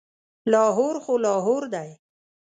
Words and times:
لاهور 0.51 0.95
خو 1.03 1.13
لاهور 1.25 1.63
دی. 1.73 1.89